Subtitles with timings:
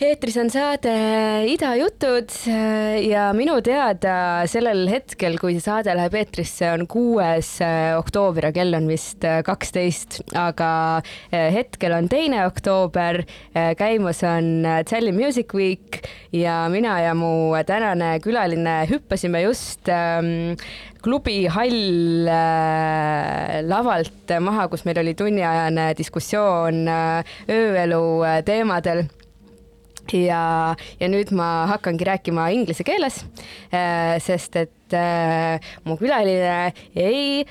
[0.00, 0.92] eetris on saade
[1.52, 2.32] Ida jutud
[3.04, 7.50] ja minu teada sellel hetkel, kui see saade läheb eetrisse, on kuues
[7.98, 10.70] oktoober ja kell on vist kaksteist, aga
[11.32, 13.22] hetkel on teine oktoober,
[13.76, 16.00] käimas on Tallinn Music Week
[16.32, 20.56] ja mina ja mu tänane külaline hüppasime just ähm,
[21.02, 29.06] klubi hall äh, lavalt maha, kus meil oli tunniajane diskussioon äh, ööelu äh, teemadel
[30.14, 30.42] ja,
[31.00, 33.22] ja nüüd ma hakkangi rääkima inglise keeles,
[34.24, 37.44] sest et äh, mu külaline ei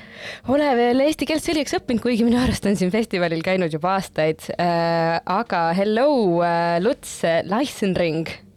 [0.52, 4.52] ole veel eesti keelt selgeks õppinud, kuigi minu arust on siin festivalil käinud juba aastaid
[4.58, 5.18] äh,.
[5.24, 6.10] aga hello
[6.44, 8.49] äh,, Luts Leisenring.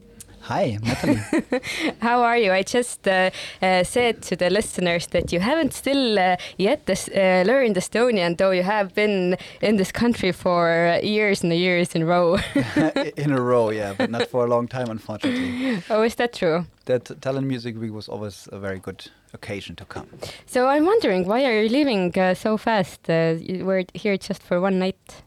[0.42, 1.22] Hi, Natalie.
[2.00, 2.50] How are you?
[2.50, 3.30] I just uh,
[3.62, 8.36] uh, said to the listeners that you haven't still uh, yet this, uh, learned Estonian,
[8.36, 12.38] though you have been in this country for years and years in a row.
[13.16, 15.80] in a row, yeah, but not for a long time, unfortunately.
[15.90, 16.66] oh, is that true?
[16.86, 20.08] That Tallinn Music Week was always a very good occasion to come.
[20.46, 23.08] So I'm wondering, why are you leaving uh, so fast?
[23.08, 25.22] Uh, you were here just for one night.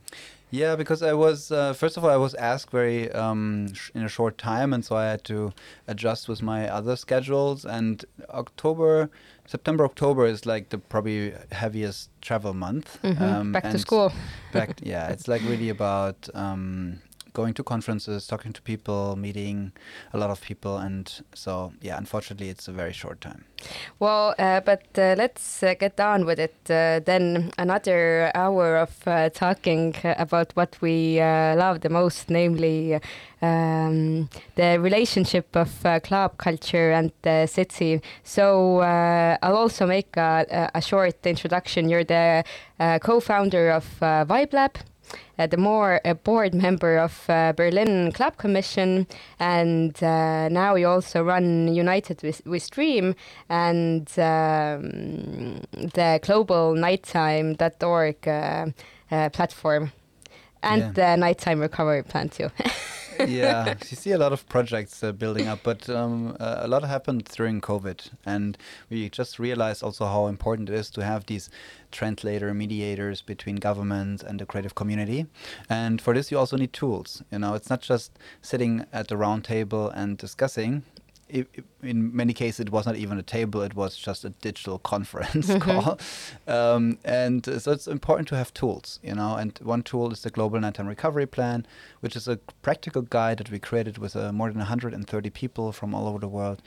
[0.55, 4.03] Yeah, because I was uh, first of all I was asked very um, sh- in
[4.03, 5.51] a short time, and so I had to
[5.87, 7.65] adjust with my other schedules.
[7.65, 9.09] And October,
[9.47, 12.87] September, October is like the probably heaviest travel month.
[13.03, 14.11] Mhm, back to school.
[14.51, 17.01] back, yeah, it's like really about um,
[17.35, 19.71] going to conferences, talking to people, meeting
[20.13, 21.05] a lot of people, and
[21.35, 23.43] so yeah, unfortunately, it's a very short time.
[23.99, 26.55] Well, uh, but uh, let's uh, get on with it.
[26.69, 32.99] Uh, then another hour of uh, talking uh, about what we love the most, namely
[33.41, 35.69] um, the relationship of
[36.03, 38.01] club culture and the city.
[38.23, 38.79] So
[39.41, 41.89] I'll also make a, a- short introduction.
[41.89, 42.43] You're the
[43.01, 44.77] co-founder of uh, Vibe Lab.
[45.37, 49.05] Uh, the more a board member of uh, Berlin Club Commission,
[49.39, 53.15] and uh, now you also run United with, We Stream
[53.49, 58.65] and um, the global nighttime.org uh,
[59.11, 59.91] uh, platform
[60.63, 60.91] and Yeah.
[60.91, 62.49] the nighttime recovery plan too.
[63.19, 66.83] yeah, you see a lot of projects uh, building up, but um, uh, a lot
[66.83, 68.57] happened during COVID, and
[68.89, 71.49] we just realized also how important it is to have these
[71.91, 75.25] translator mediators between governments and the creative community.
[75.69, 77.23] And for this, you also need tools.
[77.31, 80.83] You know, it's not just sitting at the round table and discussing.
[81.33, 84.29] I- i- in many cases, it was not even a table; it was just a
[84.29, 85.99] digital conference call.
[86.47, 89.35] Um, and uh, so it's important to have tools, you know.
[89.35, 91.65] And one tool is the Global Nighttime Recovery Plan,
[92.01, 95.93] which is a practical guide that we created with uh, more than 130 people from
[95.95, 96.61] all over the world.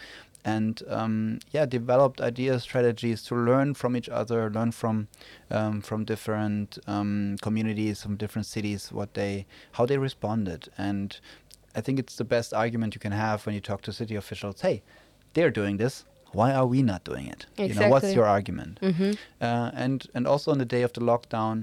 [0.45, 5.09] And um, yeah, developed ideas, strategies to learn from each other, learn from
[5.51, 10.69] um, from different um, communities, from different cities, what they, how they responded.
[10.79, 11.19] And
[11.79, 14.61] I think it's the best argument you can have when you talk to city officials.
[14.61, 14.83] Hey,
[15.35, 16.05] they're doing this.
[16.33, 17.47] Why are we not doing it?
[17.69, 18.79] You know, what's your argument?
[18.83, 21.57] hmm Uh, and and also on the day of the lockdown,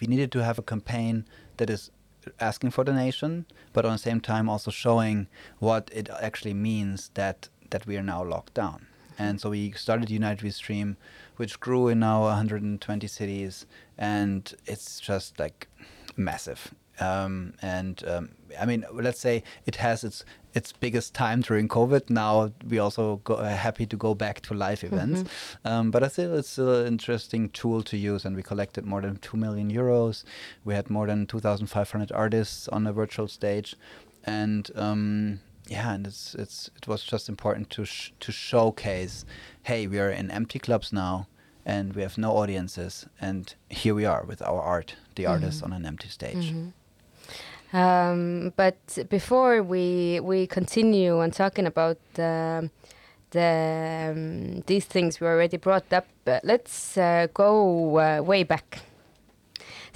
[0.00, 1.24] we needed to have a campaign
[1.56, 1.90] that is
[2.38, 5.26] asking for donation, but at the same time also showing
[5.58, 8.78] what it actually means that that we are now locked down.
[9.18, 10.96] And so we started United We Stream,
[11.38, 15.68] which grew in now 120 cities, and it's just like
[16.16, 16.74] massive.
[17.00, 18.28] Um, and um,
[18.60, 20.24] I mean, let's say it has its
[20.54, 22.08] its biggest time during COVID.
[22.10, 25.24] Now we also go, uh, happy to go back to live events,
[25.64, 28.24] um, but I still it's still an interesting tool to use.
[28.24, 30.22] And we collected more than two million euros.
[30.64, 33.74] We had more than 2,500 artists on a virtual stage,
[34.24, 39.24] and um, yeah, and it's it's it was just important to sh- to showcase,
[39.64, 41.26] hey, we are in empty clubs now.
[41.66, 45.72] And we have no audiences, and here we are with our art, the artists on
[45.72, 46.52] an empty stage.
[47.74, 48.78] Um, but
[49.10, 52.70] before we we continue on talking about um
[53.30, 58.78] the um, these things we already brought up, uh, let's uh, go uh, way back.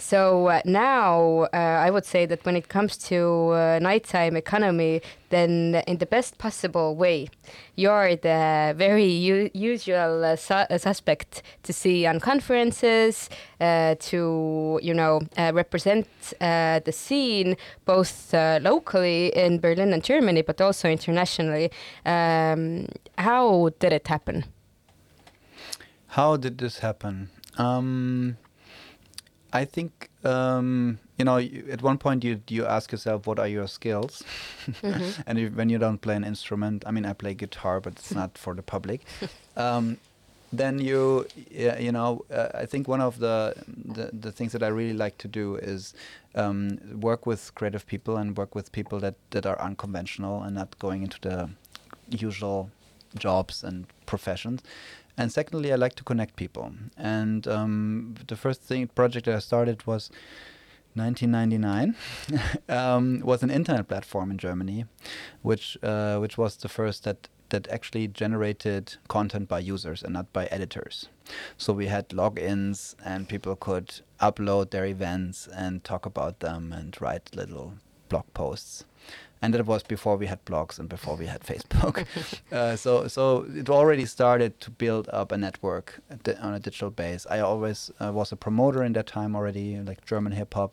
[0.01, 5.03] So uh, now uh, I would say that when it comes to uh, nighttime economy,
[5.31, 7.29] then in the best possible way,
[7.75, 13.29] you're the very u- usual uh, su- uh, suspect to see on conferences,
[13.61, 16.07] uh, to you know represent
[16.39, 21.73] the scene both locally in Berlin and Germany, but also internationally.
[22.07, 22.87] Um,
[23.19, 24.45] how did it happen?
[26.07, 27.31] How did this happen?
[27.59, 28.37] Um,
[29.53, 31.39] I think um, you know,
[31.73, 34.23] at one point you you ask yourself, what are your skills?
[34.67, 35.23] Mhm.
[35.27, 38.15] and if, when you don't play an instrument, I mean, I play guitar, but it's
[38.15, 39.01] not for the public.
[39.57, 39.97] Um,
[40.53, 43.55] then you, yeah, you know, uh, I think one of the,
[43.95, 45.95] the the things that I really like to do is
[46.37, 50.79] um, work with creative people and work with people that that are unconventional and not
[50.79, 51.49] going into the
[52.09, 52.71] usual
[53.19, 54.63] jobs and professions.
[55.19, 56.73] And secondly, I like to connect people.
[56.97, 60.11] And um, the first thing project that I started was
[60.95, 61.95] 1999.
[62.69, 64.85] um, was an internet platform in Germany,
[65.43, 70.33] which uh, which was the first that that actually generated content by users and not
[70.33, 71.09] by editors.
[71.57, 77.01] So we had logins and people could upload their events and talk about them and
[77.01, 77.75] write little
[78.09, 78.85] blog posts.
[79.41, 82.07] And that was before we had blogs and before we had Facebook.
[82.53, 86.01] uh, so so it already started to build up a network
[86.41, 87.27] on a digital base.
[87.31, 90.73] I always uh, was a promoter in that time already, like German hip hop.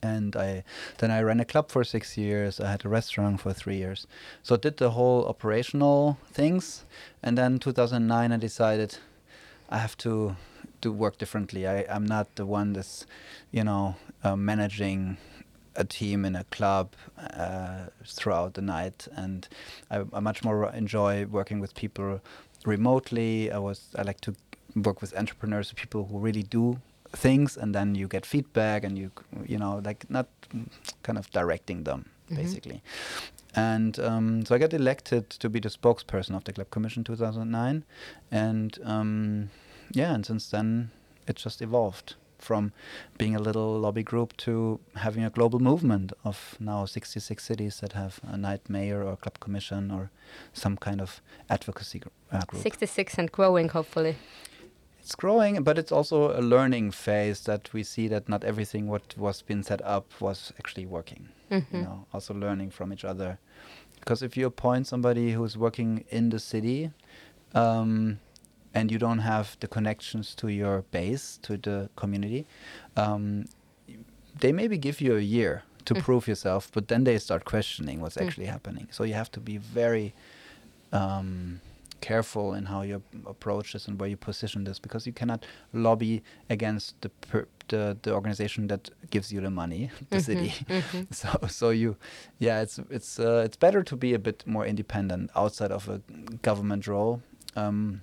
[0.00, 0.62] And I
[0.98, 2.60] then I ran a club for six years.
[2.60, 4.06] I had a restaurant for three years.
[4.44, 6.84] So did the whole operational things.
[7.20, 8.98] And then 2009, I decided
[9.68, 10.36] I have to
[10.80, 11.66] to work differently.
[11.66, 13.06] I, I'm not the one that's,
[13.50, 15.16] you know, uh, managing
[15.78, 16.86] a team in a club
[17.18, 19.48] uh, throughout the night, and
[19.90, 22.20] I, I much more enjoy working with people
[22.66, 23.50] remotely.
[23.52, 24.34] I was I like to
[24.74, 26.78] work with entrepreneurs, people who really do
[27.16, 29.10] things, and then you get feedback, and you
[29.46, 30.26] you know like not
[31.02, 32.36] kind of directing them Mhm.
[32.36, 32.80] basically.
[33.54, 37.84] And um, so I got elected to be the spokesperson of the Club Commission 2009,
[38.30, 39.50] and um,
[39.94, 40.90] yeah, and since then
[41.26, 42.72] it just evolved from
[43.18, 47.92] being a little lobby group to having a global movement of now 66 cities that
[47.92, 50.10] have a night mayor or club commission or
[50.52, 51.20] some kind of
[51.50, 52.62] advocacy gr- uh, group.
[52.62, 54.16] 66 and growing, hopefully.
[55.00, 59.16] It's growing, but it's also a learning phase that we see that not everything what
[59.16, 61.28] was been set up was actually working.
[61.50, 61.64] Mhm.
[61.72, 63.38] You know, also learning from each other.
[64.00, 66.90] Because if you appoint somebody who's working in the city,
[67.54, 68.18] um,
[68.78, 72.42] and you don't have the connections to your base, to the community,
[72.96, 73.44] um,
[74.40, 76.02] they maybe give you a year to Mm.
[76.04, 78.26] prove yourself, but then they start questioning what's Mm.
[78.26, 78.86] actually happening.
[78.90, 80.12] So you have to be very
[80.92, 81.60] um,
[82.00, 86.22] careful in how you approach this and where you position this, because you cannot lobby
[86.50, 90.52] against the per- the, the organization that gives you the money, the Mhm, city.
[90.68, 91.06] mhm.
[91.20, 91.96] So so you,
[92.38, 95.98] yeah, it's it's uh, it's better to be a bit more independent outside of a
[96.42, 97.20] government role.
[97.56, 98.00] Um,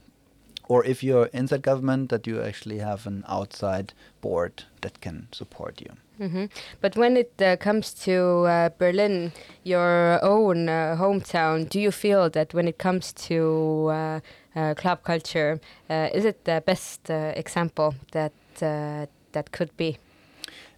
[0.67, 5.81] or if you're inside government, that you actually have an outside board that can support
[5.81, 5.91] you.
[6.17, 6.45] hmm
[6.81, 9.31] But when it uh, comes to uh, Berlin,
[9.63, 14.19] your own uh, hometown, do you feel that when it comes to uh,
[14.55, 15.59] uh, club culture,
[15.89, 19.97] uh, is it the best uh, example that uh, that could be?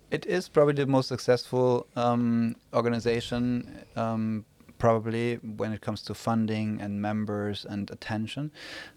[0.09, 4.45] It is probably the most successful um, organization, um,
[4.77, 8.51] probably when it comes to funding and members and attention.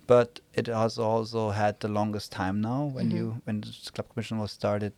[0.07, 2.85] But it has also had the longest time now.
[2.85, 3.15] When Mhm.
[3.17, 4.93] you when the club commission was started,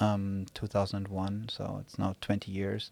[0.00, 2.90] um, 2001, so it's now 20 years.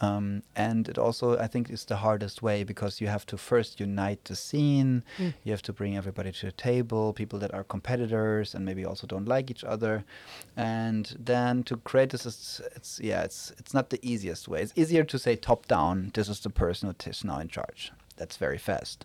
[0.00, 3.80] Um, and it also, I think, is the hardest way because you have to first
[3.80, 5.02] unite the scene.
[5.18, 5.34] Mm.
[5.42, 9.06] You have to bring everybody to the table, people that are competitors and maybe also
[9.06, 10.04] don't like each other,
[10.56, 14.62] and then to create this, is, it's yeah, it's it's not the easiest way.
[14.62, 16.12] It's easier to say top down.
[16.14, 17.92] This is the person who is now in charge.
[18.16, 19.04] That's very fast.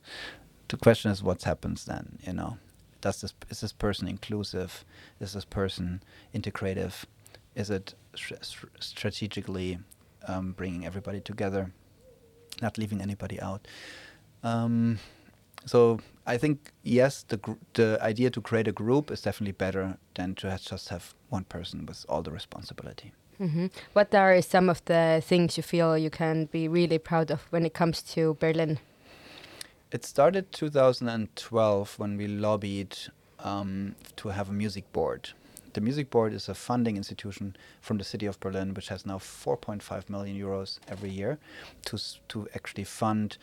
[0.67, 2.19] The question is, what happens then?
[2.21, 2.57] You know,
[3.01, 4.85] does this is this person inclusive?
[5.19, 6.03] Is this person
[6.35, 7.05] integrative?
[7.55, 9.79] Is it str- str- strategically
[10.27, 11.71] um, bringing everybody together,
[12.61, 13.67] not leaving anybody out?
[14.43, 14.99] Um,
[15.65, 19.97] so I think yes, the gr- the idea to create a group is definitely better
[20.15, 23.11] than to ha- just have one person with all the responsibility.
[23.37, 27.41] hmm What are some of the things you feel you can be really proud of
[27.51, 28.79] when it comes to Berlin?
[29.91, 32.97] It started 2012 when we lobbied
[33.39, 35.29] um, to have a music board.
[35.73, 39.17] The music board is a funding institution from the city of Berlin, which has now
[39.17, 41.37] 4.5 million euros every year
[41.85, 41.97] to
[42.29, 43.37] to actually fund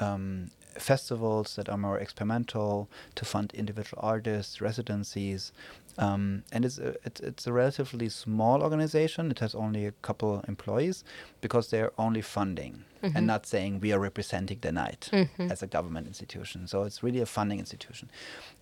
[0.00, 5.52] um, festivals that are more experimental, to fund individual artists, residencies,
[5.98, 9.30] um, and it's a, it's it's a relatively small organization.
[9.30, 11.04] It has only a couple employees
[11.40, 13.12] because they're only funding Mhm.
[13.16, 15.50] and not saying we are representing the night Mhm.
[15.52, 16.66] as a government institution.
[16.68, 18.08] So it's really a funding institution.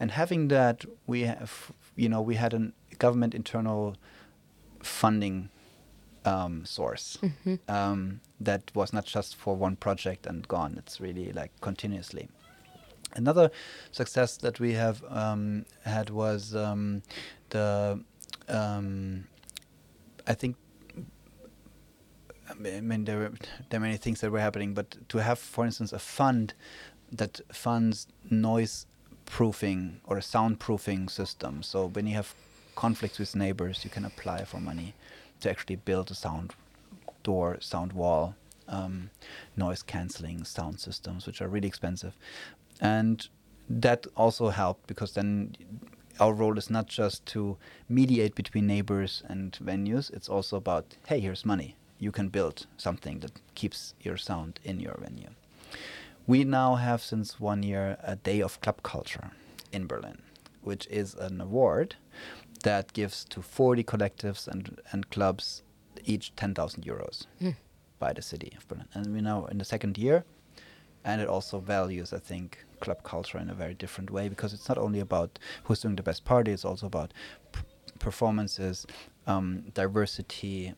[0.00, 1.52] And having that, we have,
[1.96, 2.60] you know, we had a
[2.98, 3.96] government internal
[4.82, 5.48] funding
[6.24, 7.58] um, source Mhm.
[7.68, 10.74] um, that was not just for one project and gone.
[10.78, 12.28] It's really like continuously.
[13.14, 13.50] Another
[13.92, 17.02] success that we have um, had was um,
[17.50, 18.00] the
[18.48, 19.26] um,
[20.26, 20.56] I think
[22.50, 23.32] I mean there were,
[23.70, 26.54] there are many things that were happening, but to have, for instance, a fund
[27.12, 28.86] that funds noise
[29.24, 31.62] proofing or a soundproofing system.
[31.62, 32.34] So when you have
[32.76, 34.94] conflicts with neighbors, you can apply for money
[35.40, 36.54] to actually build a sound
[37.24, 38.36] door, sound wall,
[38.68, 39.10] um,
[39.56, 42.14] noise canceling sound systems, which are really expensive.
[42.80, 43.26] And
[43.68, 45.56] that also helped because then
[46.20, 47.56] our role is not just to
[47.88, 51.76] mediate between neighbors and venues, it's also about, hey, here's money.
[51.98, 55.30] You can build something that keeps your sound in your venue.
[56.26, 59.30] We now have, since one year, a day of club culture
[59.72, 60.22] in Berlin,
[60.62, 61.96] which is an award
[62.66, 65.62] that gives to 40 collectives and, and clubs
[66.04, 67.54] each 10,000 euros Mm.
[67.98, 68.88] by the city of Berlin.
[68.94, 70.24] And we're now in the second year,
[71.04, 72.48] and it also values, I think,
[72.80, 76.02] club culture in a very different way because it's not only about who's doing the
[76.02, 77.12] best party, it's also about
[77.52, 77.60] p-
[77.98, 78.86] performances,
[79.26, 80.74] um, diversity,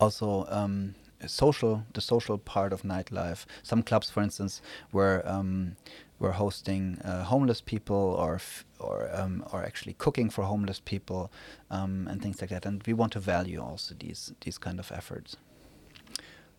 [0.00, 0.94] also um,
[1.26, 3.46] social, the social part of nightlife.
[3.62, 4.60] Some clubs, for instance,
[4.92, 5.76] were um,
[6.22, 8.40] were hosting uh, homeless people or
[8.78, 11.30] or um, or actually cooking for homeless people
[11.70, 12.64] um, and things like that.
[12.64, 15.36] And we want to value also these these kind of efforts.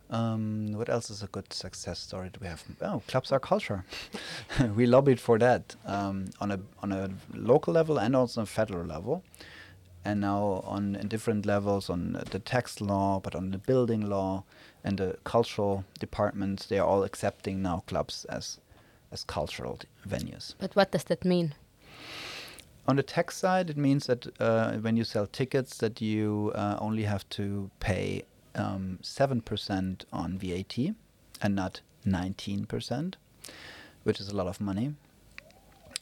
[0.09, 2.63] Um, what else is a good success story we have?
[2.81, 3.85] Oh, clubs are culture.
[4.75, 8.47] we lobbied for that um, on a on a local level and also on a
[8.47, 9.23] federal level,
[10.03, 14.43] and now on in different levels on the tax law, but on the building law
[14.83, 18.59] and the cultural departments, they are all accepting now clubs as
[19.13, 20.55] as cultural venues.
[20.57, 21.53] But what does that mean?
[22.85, 26.77] On the tax side, it means that uh, when you sell tickets, that you uh,
[26.81, 28.23] only have to pay
[28.55, 30.77] um, seven percent on VAT
[31.41, 33.15] and not nineteen percent,
[34.03, 34.95] which is a lot of money.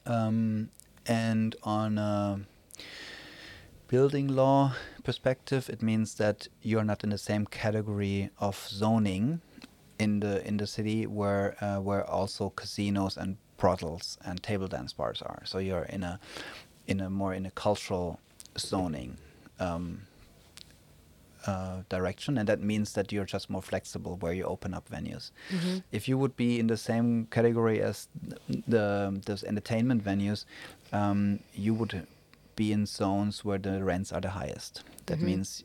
[0.07, 0.69] Um,
[1.05, 2.39] and on a
[3.87, 9.41] building law perspective, it means that you are not in the same category of zoning
[10.01, 14.93] in the in the city where uh, where also casinos and brothels and table dance
[14.93, 15.41] bars are.
[15.45, 16.19] So you're in a
[16.87, 18.19] in a more in a cultural
[18.57, 19.17] zoning
[19.59, 20.01] um,
[21.47, 25.31] uh, direction, and that means that you're just more flexible where you open up venues.
[25.49, 25.83] Mhm.
[25.91, 28.07] If you would be in the same category as
[28.67, 30.45] the those entertainment venues,
[30.91, 32.07] um, you would
[32.55, 34.83] be in zones where the rents are the highest.
[35.05, 35.23] That Mhm.
[35.25, 35.63] means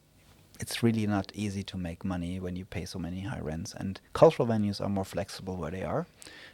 [0.60, 3.75] it's really not easy to make money when you pay so many high rents.
[3.75, 6.06] And cultural venues are more flexible where they are,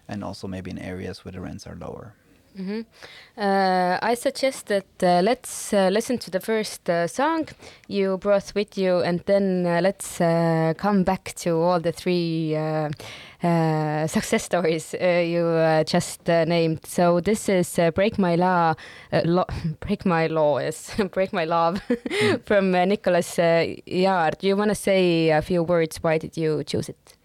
[0.09, 2.14] and also maybe in areas where the rents are lower.
[2.54, 2.85] Mhm.
[3.38, 7.49] Uh, I suggest that uh, let's uh, listen to the first uh, song
[7.88, 12.54] you brought with you, and then uh, let's uh, come back to all the three
[12.54, 12.90] uh,
[13.42, 16.85] uh, success stories uh, you uh, just uh, named.
[16.85, 18.75] So this is uh, "Break My Law,"
[19.12, 19.47] uh, lo-
[19.80, 21.80] "Break My Law" is "Break My Love"
[22.44, 24.37] from uh, Nicholas uh, Yard.
[24.40, 26.02] Do you want to say a few words?
[26.02, 27.16] Why did you choose it?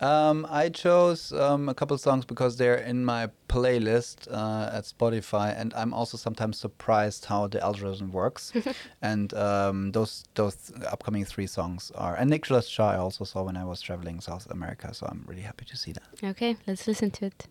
[0.00, 5.54] Um, I chose um, a couple songs because they're in my playlist uh, at Spotify,
[5.58, 8.52] and I'm also sometimes surprised how the algorithm works.
[9.02, 13.56] and um, those those upcoming three songs are and Nicholas Shaw I also saw when
[13.56, 16.08] I was traveling South America, so I'm really happy to see that.
[16.22, 17.46] Okay, let's listen to it.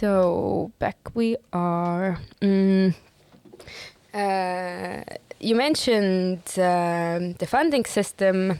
[0.00, 2.18] So back we are.
[2.40, 2.94] Mm,
[4.14, 5.02] uh,
[5.38, 8.58] you mentioned um, the funding system.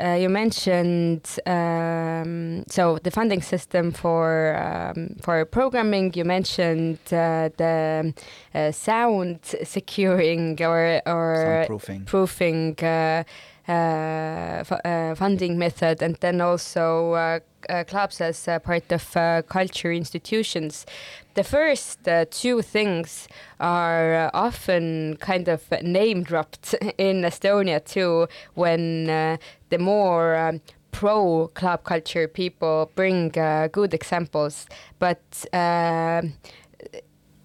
[0.00, 6.14] Uh, you mentioned um, so the funding system for um, for programming.
[6.14, 8.14] You mentioned uh, the
[8.54, 11.66] uh, sound securing or or
[12.06, 13.24] proofing uh, uh,
[13.68, 20.86] funding method, and then also uh, uh, clubs as uh, part of uh, culture institutions.
[21.34, 23.28] The first uh, two things
[23.60, 29.36] are uh, often kind of name dropped in Estonia too, when uh,
[29.70, 34.66] the more um, pro club culture people bring uh, good examples,
[34.98, 35.20] but.
[35.52, 36.32] um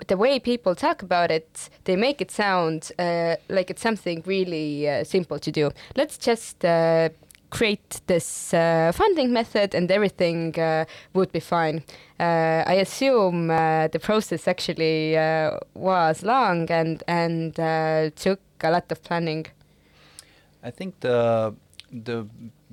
[0.07, 4.89] the way people talk about it, they make it sound uh, like it's something really
[4.89, 5.71] uh, simple to do.
[5.95, 7.09] Let's just uh,
[7.49, 11.83] create this uh, funding method and everything uh, would be fine.
[12.19, 15.15] Uh, I assume the process actually
[15.75, 17.55] was long and and
[18.15, 19.45] took a lot of planning.
[20.63, 21.53] I think the
[21.93, 22.25] the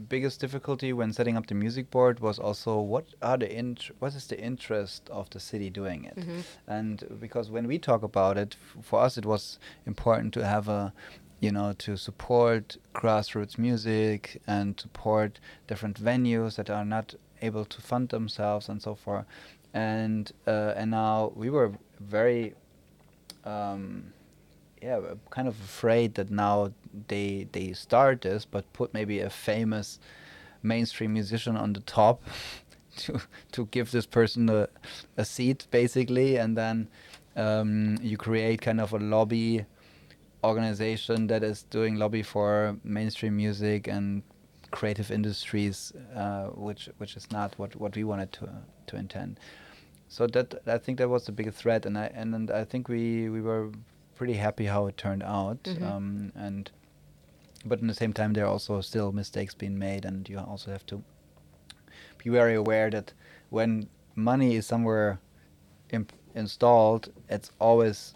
[0.09, 4.15] biggest difficulty when setting up the music board was also what are the int- what
[4.15, 6.43] is the interest of the city doing it Mhm.
[6.67, 10.69] and because when we talk about it f- for us it was important to have
[10.69, 10.93] a
[11.41, 17.81] you know to support grassroots music and support different venues that are not able to
[17.83, 19.27] fund themselves and so forth
[19.75, 22.55] and uh, and now we were very
[23.45, 24.13] um,
[24.83, 24.99] yeah,
[25.31, 26.73] kind of afraid that now
[27.09, 29.99] they they start this, but put maybe a famous
[30.63, 32.23] mainstream musician on the top
[32.97, 33.21] to
[33.53, 34.69] to give this person a,
[35.17, 36.89] a seat basically, and then
[37.37, 39.65] um, you create kind of a lobby
[40.43, 44.23] organization that is doing lobby for mainstream music and
[44.71, 48.49] creative industries, uh, which which is not what, what we wanted to
[48.87, 49.39] to intend.
[50.09, 52.89] So that I think that was the biggest threat, and I and, and I think
[52.89, 53.71] we we were
[54.17, 55.63] pretty happy how it turned out.
[55.65, 55.83] Mhm.
[55.83, 56.71] Um, and
[57.65, 60.71] but in the same time, there are also still mistakes being made, and you also
[60.71, 61.03] have to
[62.19, 63.13] be very aware that
[63.51, 65.19] when money is somewhere
[65.91, 68.15] imp- installed, it's always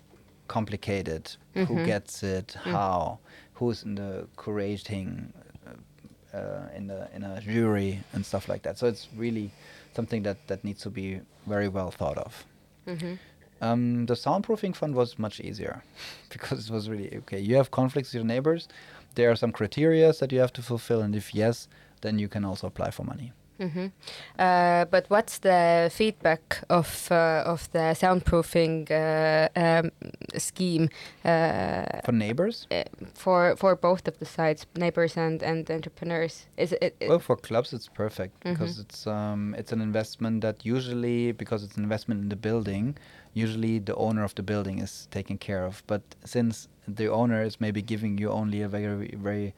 [0.48, 1.37] complicated.
[1.54, 1.85] Who Mhm.
[1.87, 2.57] gets it?
[2.64, 2.72] Mm.
[2.72, 3.18] How?
[3.54, 5.33] Who's in the curating?
[5.66, 8.76] Uh, uh, in the in a jury and stuff like that.
[8.76, 9.50] So it's really
[9.94, 12.44] something that that needs to be very well thought of.
[12.87, 13.18] Mhm.
[13.61, 15.83] Um, the soundproofing fund was much easier
[16.28, 17.38] because it was really okay.
[17.38, 18.68] You have conflicts with your neighbors.
[19.14, 21.68] There are some criteria that you have to fulfill, and if yes,
[22.00, 23.33] then you can also apply for money.
[23.61, 23.93] Mhm.
[24.38, 29.90] Uh, but what's the feedback of uh, of the soundproofing uh, um,
[30.38, 30.88] scheme
[31.25, 32.83] uh, For neighbors, uh,
[33.14, 36.47] for for both of the sides, neighbors and and entrepreneurs?
[36.57, 36.97] Is it?
[37.01, 38.51] it well, for clubs it's perfect Mhm.
[38.53, 42.97] because it's um, it's an investment that usually because it's an investment in the building,
[43.35, 45.83] usually the owner of the building is taken care of.
[45.87, 49.53] But since the owner is maybe giving you only a very very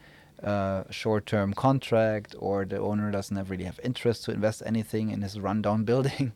[0.90, 5.84] short-term contract, or the owner doesn't really have interest to invest anything in his rundown
[5.90, 6.32] building,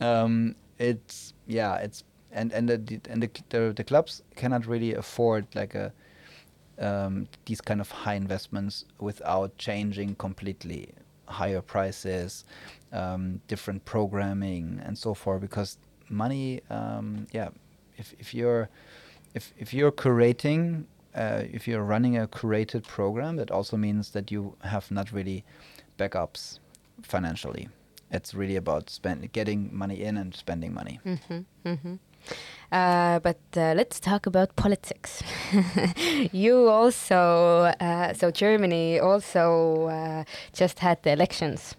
[0.00, 4.94] um, it's yeah, it's and and the the- and the, the the clubs cannot really
[4.94, 5.92] afford like a
[6.78, 10.88] um, these kind of high investments without changing completely
[11.26, 12.44] higher prices,
[12.92, 15.40] um, different programming, and so forth.
[15.40, 17.50] Because money, um, yeah,
[17.96, 18.68] if if you're
[19.34, 20.84] if if you're curating,
[21.14, 25.44] uh, if you're running a curated program, that also means that you have not really
[25.98, 26.58] backups
[27.02, 27.68] financially.
[28.10, 31.00] It's really about spend getting money in and spending money.
[31.04, 31.98] Mhm, mhm.
[32.72, 35.22] Uh, but uh, let's talk about politics.
[36.32, 41.76] you also, uh, so Germany also uh, just had the elections.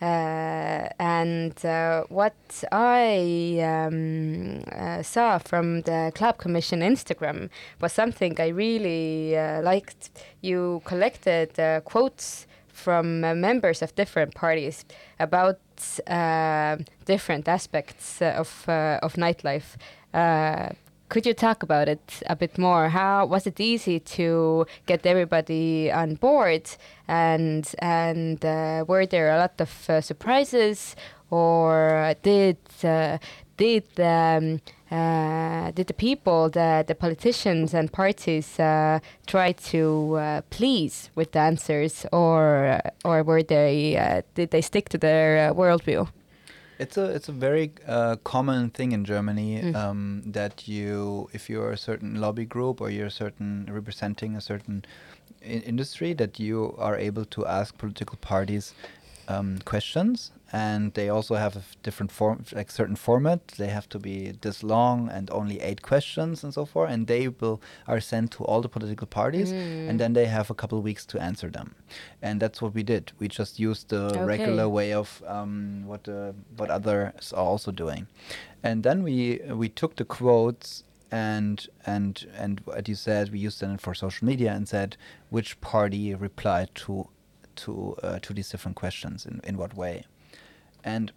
[0.00, 2.36] Uh, and uh, what
[2.70, 7.48] I um, uh, saw from the Club Commission Instagram
[7.80, 10.10] was something I really liked.
[10.42, 14.84] You collected quotes from uh, members of different parties
[15.18, 15.58] about
[16.06, 18.64] uh, different aspects uh, of
[19.02, 19.76] of nightlife.
[21.08, 22.88] Could you talk about it a bit more?
[22.88, 26.68] How was it easy to get everybody on board,
[27.06, 30.96] and and uh, were there a lot of uh, surprises,
[31.30, 33.18] or did uh,
[33.56, 40.40] did um, uh, did the people, the the politicians and parties uh, try to uh,
[40.50, 46.08] please with the answers, or or were they did they stick to their worldview?
[46.78, 49.74] It's a it's a very uh, common thing in Germany Mm.
[49.74, 54.40] um, that you if you're a certain lobby group or you're a certain representing a
[54.40, 54.84] certain
[55.42, 58.74] industry that you are able to ask political parties
[59.28, 63.48] um, questions, and they also have a different form, like certain format.
[63.58, 66.90] They have to be this long and only eight questions and so forth.
[66.90, 69.88] And they will are sent to all the political parties, Mm.
[69.90, 71.74] and then they have a couple of weeks to answer them.
[72.22, 73.12] And that's what we did.
[73.18, 78.06] We just used the regular way of um, what uh, what others are also doing,
[78.62, 83.60] and then we we took the quotes and and and what you said we used
[83.60, 84.96] them for social media and said
[85.30, 87.08] which party replied to
[87.54, 90.04] to uh, to these different questions in in what way,
[90.86, 91.12] and.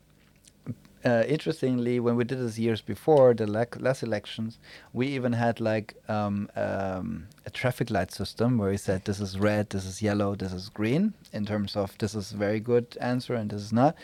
[1.05, 4.59] Uh, interestingly, when we did this years before the lec- last elections,
[4.91, 9.39] we even had like um, um, a traffic light system where we said this is
[9.39, 13.33] red, this is yellow, this is green, in terms of this is very good answer
[13.33, 13.95] and this is not.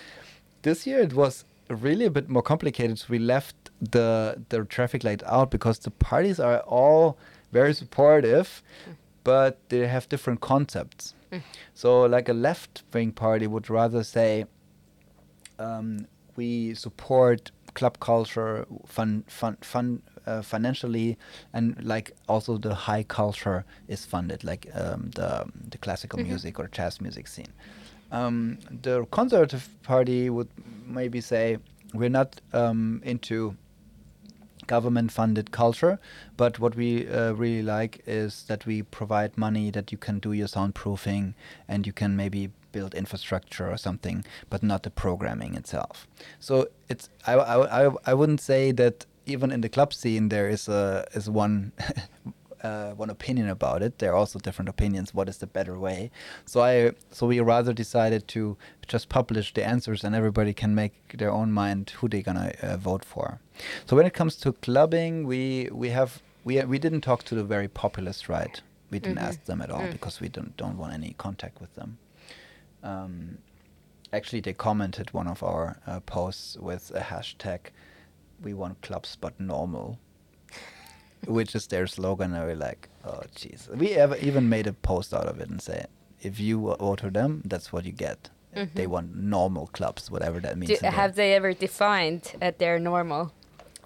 [0.62, 2.98] This year it was really a bit more complicated.
[2.98, 7.18] So we left the the traffic light out because the parties are all
[7.52, 8.64] very supportive,
[9.26, 11.14] but they have different concepts.
[11.74, 14.46] So like a left wing party would rather say
[15.60, 21.18] um, we support club culture, fun, fun, fun, uh, financially,
[21.54, 26.68] and like also the high culture is funded, like um, the the classical music or
[26.68, 27.54] jazz music scene.
[28.12, 30.50] Um, the conservative party would
[30.86, 31.58] maybe say
[31.94, 33.56] we're not um, into
[34.68, 36.00] government funded culture
[36.38, 40.34] but what we uh, really like is that we provide money that you can do
[40.34, 41.36] your soundproofing
[41.68, 44.18] and you can maybe build infrastructure or something
[44.52, 45.96] but not the programming itself
[46.48, 46.54] so
[46.92, 48.96] it's i i, I, I wouldn't say that
[49.34, 50.82] even in the club scene there is a
[51.20, 51.56] is one
[52.64, 53.92] uh, one opinion about it.
[54.00, 55.14] There are also different opinions.
[55.18, 56.10] What is the better way?
[56.46, 56.74] So I
[57.18, 58.42] so we rather decided to
[58.94, 62.78] just publish the answers, and everybody can make their own mind who they're gonna uh,
[62.78, 63.28] vote for.
[63.88, 66.10] So when it comes to clubbing, we we have
[66.48, 68.62] we we didn't talk to the very populist right.
[68.92, 69.28] We didn't Mhm.
[69.30, 69.92] ask them at all Mm.
[69.92, 71.98] because we don't don't want any contact with them.
[72.86, 73.38] Um,
[74.14, 77.60] actually, they commented one of our uh, posts with a hashtag.
[78.44, 79.98] We want clubs, but normal
[81.28, 82.34] which is their slogan.
[82.36, 83.68] And we're like, oh, jeez.
[83.76, 85.86] We have even made a post out of it and say,
[86.22, 88.30] if you vote for them, that's what you get.
[88.54, 88.88] They Mhm.
[88.88, 90.80] want normal clubs, whatever that means.
[90.80, 93.32] Do, have they ever defined at their normal?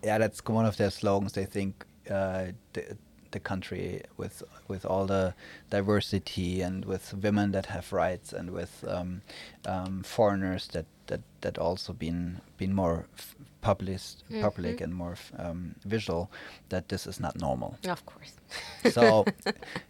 [0.03, 1.31] yeah, that's one of their slogans.
[1.33, 2.97] They think uh, the,
[3.31, 5.33] the country with with all the
[5.69, 9.21] diversity and with women that have rights and with um,
[9.65, 14.83] um, foreigners that, that, that also been been more f- published, public Mhm.
[14.83, 16.29] and more f- um, visual.
[16.69, 17.77] That this is not normal.
[17.87, 18.33] Of course.
[18.93, 19.25] so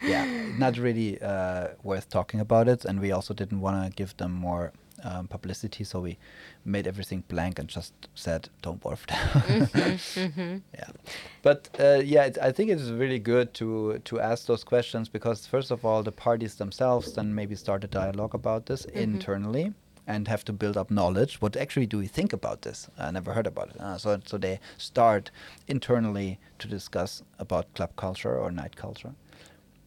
[0.01, 0.25] yeah
[0.57, 4.31] not really uh, worth talking about it and we also didn't want to give them
[4.31, 4.71] more
[5.03, 6.17] um, publicity so we
[6.65, 9.67] made everything blank and just said don't vote for them
[10.13, 10.89] hmm yeah.
[11.41, 15.47] But uh, yeah it, i think it's really good to to ask those questions because
[15.47, 18.95] first of all the parties themselves then maybe start a dialogue about this Mhm.
[18.95, 19.73] internally
[20.07, 21.39] and have to build up knowledge.
[21.39, 22.89] What actually do we think about this?
[22.97, 23.79] I never heard about it.
[23.79, 25.29] Uh, so so they start
[25.67, 29.13] internally to discuss about club culture or night culture.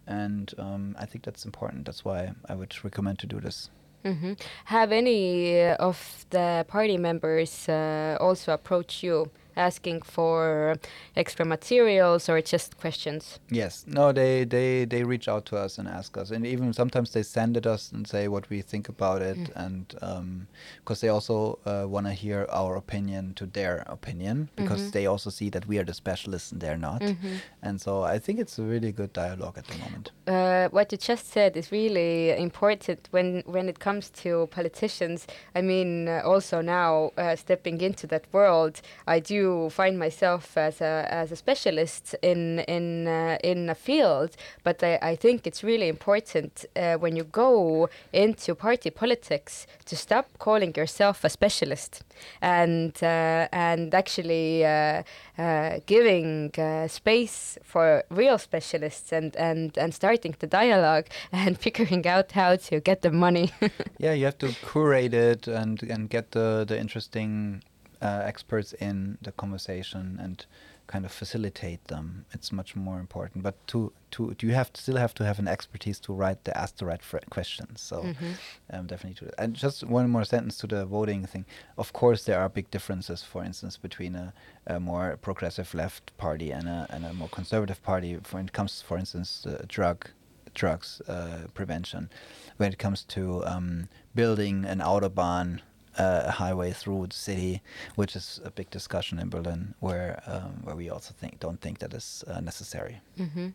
[0.06, 1.84] And um, i think that's important.
[1.86, 3.70] That's why i would recommend to do this
[4.04, 4.32] hmm
[4.66, 10.76] Have any uh, of the party members uh, also approached you asking for
[11.16, 13.38] extra materials or just questions?
[13.50, 13.84] Yes.
[13.86, 17.22] No, they, they, they reach out to us and ask us, and even sometimes they
[17.22, 19.64] send it us and say what we think about it, Mm.
[19.66, 20.46] and
[20.84, 24.92] because they also uh, want to hear our opinion to their opinion, because Mhm.
[24.92, 27.40] they also see that we are the specialists and they're not, Mhm.
[27.62, 30.10] and so I think it's a really good dialogue at the moment.
[30.26, 35.26] Uh, what you just said is really important when when it comes to politicians.
[35.58, 38.74] I mean, uh, also now uh, stepping into that world,
[39.16, 44.30] I do find myself as a as a specialist in in uh, in a field,
[44.64, 49.96] but I, I think it's really important uh, when you go into party politics to
[49.96, 52.02] stop calling yourself a specialist
[52.40, 55.02] and uh, and actually uh,
[55.38, 62.06] uh, giving uh, space for real specialists and, and, and starting the dialogue and figuring
[62.06, 63.50] out how to get the money.
[63.98, 67.62] yeah, you have to curate it and and get the the interesting
[68.02, 70.46] uh, experts in the conversation and
[70.86, 72.24] kind of facilitate them.
[72.32, 73.42] It's much more important.
[73.44, 76.52] But to to do you have still have to have an expertise to write the
[76.58, 77.80] ask the right fr- questions.
[77.80, 78.34] So Mhm.
[78.72, 79.26] um, definitely.
[79.28, 81.44] To, and just one more sentence to the voting thing.
[81.76, 83.22] Of course, there are big differences.
[83.22, 84.32] For instance, between a,
[84.66, 88.18] a more progressive left party and a and a more conservative party.
[88.32, 90.10] When it comes, for instance, uh, drug
[90.54, 92.10] drugs uh, prevention.
[92.58, 95.60] When it comes to um, building an autobahn
[95.98, 97.60] uh, a highway through the city,
[97.96, 101.78] which is a big discussion in Berlin, where um, where we also think don't think
[101.78, 103.00] that is uh, necessary.
[103.18, 103.48] Mm-hmm.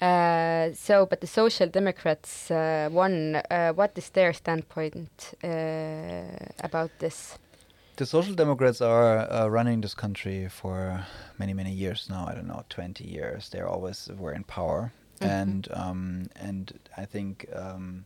[0.00, 3.36] Uh, so, but the Social Democrats uh, won.
[3.50, 5.48] Uh, what is their standpoint uh,
[6.64, 7.38] about this?
[7.96, 11.06] The Social Democrats are uh, running this country for
[11.38, 12.26] many, many years now.
[12.26, 13.50] I don't know, 20 years.
[13.50, 15.28] They always were in power, Mhm.
[15.30, 18.04] and um, and I think um,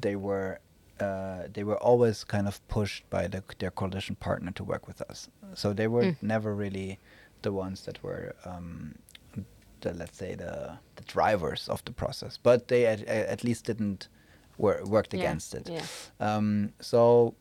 [0.00, 0.58] they were
[1.00, 5.00] uh, they were always kind of pushed by the, their coalition partner to work with
[5.10, 5.28] us.
[5.54, 6.16] So they were Mm.
[6.22, 6.98] never really
[7.42, 8.34] the ones that were.
[8.44, 8.94] Um,
[9.80, 14.08] the, let's say the the drivers of the process, but they at, at least didn't
[14.58, 15.68] wor- worked Yeah, against it.
[15.68, 15.86] Yeah.
[16.18, 17.34] Um, so,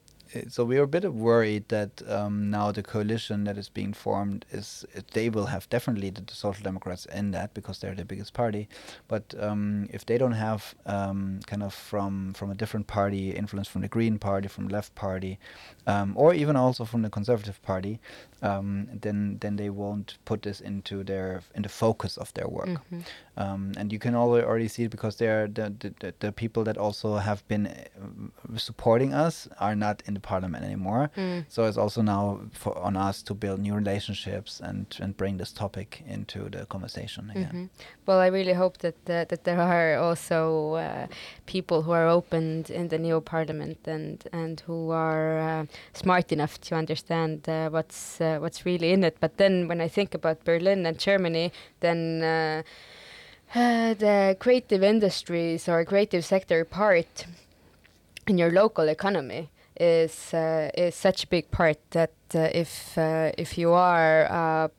[0.50, 4.46] so we are a bit worried that um, now the coalition that is being formed
[4.52, 8.34] is they will have definitely the, the Social Democrats in that because they're the biggest
[8.34, 8.68] party.
[9.08, 13.68] But um, if they don't have um, kind of from from a different party influence
[13.68, 15.40] from the Green Party, from Left Party,
[15.86, 18.00] um, or even also from the Conservative Party,
[18.42, 22.70] um, then then they won't put this into their in the focus of their work
[22.92, 23.04] Mhm.
[23.38, 26.64] um, and you can alre- already see it because they're the, the, the, the people
[26.64, 31.10] that also have been uh, supporting us are not in the parliament anymore.
[31.18, 31.46] Mm.
[31.50, 35.52] So it's also now for, on us to build new relationships and, and bring this
[35.52, 37.52] topic into the conversation again.
[37.54, 37.70] Mhm.
[38.06, 41.08] Well, I really hope that uh, that there are also uh,
[41.46, 46.60] people who are opened in the new parliament and and who are uh, smart enough
[46.70, 49.18] to understand uh, what's uh, what's really in it.
[49.20, 52.24] But then when I think about Berlin and Germany, then.
[52.24, 52.64] Uh,
[53.56, 57.26] uh, the creative industries or creative sector part
[58.28, 63.32] in your local economy is uh, is such a big part that uh, if uh,
[63.38, 64.70] if you are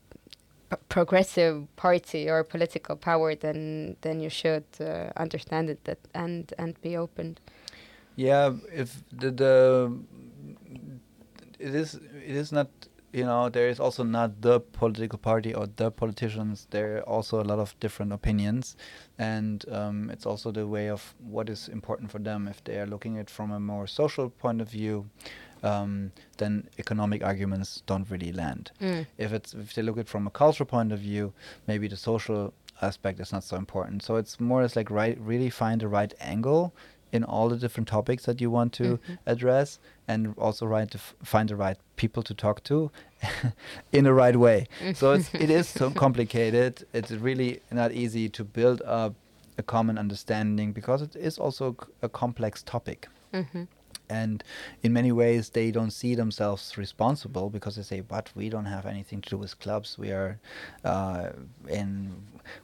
[0.88, 6.80] progressive party or political power, then then you should uh, understand it that and and
[6.82, 7.38] be open.
[8.16, 9.92] Yeah, if the, the
[11.58, 12.68] it is it is not
[13.12, 16.66] you know there is also not the political party or the politicians.
[16.70, 18.76] There are also a lot of different opinions,
[19.18, 22.48] and um, it's also the way of what is important for them.
[22.48, 25.08] If they are looking at it from a more social point of view,
[25.62, 28.70] um, then economic arguments don't really land.
[28.80, 29.06] Mm.
[29.16, 31.32] If it's if they look at it from a cultural point of view,
[31.66, 34.02] maybe the social aspect is not so important.
[34.02, 36.74] So it's more as like right really find the right angle
[37.12, 39.18] in all the different topics that you want to Mhm.
[39.26, 42.90] address, and also right to f- find the right people to talk to
[43.92, 44.66] in the right way.
[44.94, 46.84] So it's, it is so complicated.
[46.92, 49.14] It's really not easy to build up
[49.58, 53.64] a common understanding because it is also c- a complex topic hmm
[54.10, 54.42] and
[54.82, 58.86] in many ways they don't see themselves responsible because they say but we don't have
[58.86, 60.38] anything to do with clubs we are
[60.84, 61.28] uh,
[61.68, 62.14] in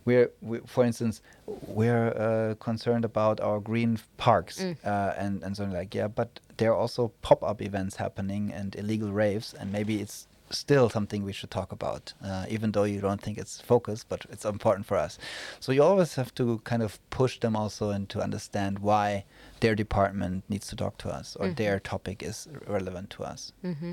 [0.05, 1.21] we're we, for instance
[1.67, 4.77] we're uh, concerned about our green parks Mm.
[4.85, 9.11] uh, and and so like yeah but there are also pop-up events happening and illegal
[9.13, 13.21] raves and maybe it's still something we should talk about uh, even though you don't
[13.21, 15.19] think it's focused but it's important for us
[15.59, 19.25] so you always have to kind of push them also and to understand why
[19.65, 21.57] their department needs to talk to us or Mhm.
[21.57, 23.53] their topic is relevant to us.
[23.63, 23.93] hmm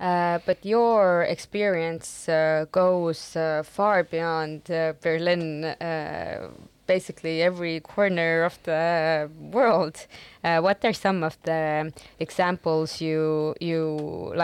[0.00, 5.64] Uh, but your experience uh, goes uh, far beyond uh, Berlin.
[5.64, 6.48] Uh,
[6.86, 9.96] basically, every corner of the world.
[10.44, 13.82] Uh, what are some of the examples you you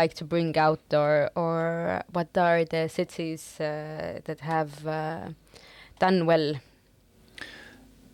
[0.01, 4.73] like to bring out, or or what are the cities that have
[6.01, 6.55] done well?